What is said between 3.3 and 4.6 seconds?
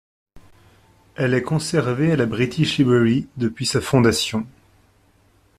depuis sa fondation.